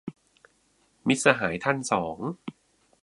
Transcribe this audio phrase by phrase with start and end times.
[1.07, 2.17] มิตรสหายท่านสอง